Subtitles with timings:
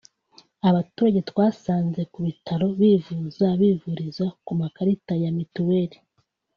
[0.69, 5.97] Abaturage twasanze ku bitaro bivuza bivuriza ku makarita ya Mitiweli